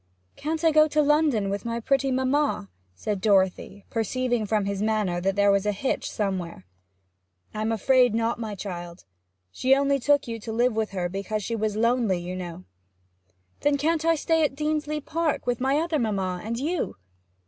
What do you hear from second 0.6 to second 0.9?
I go